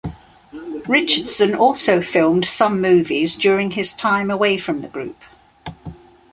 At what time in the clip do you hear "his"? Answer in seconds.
3.69-3.93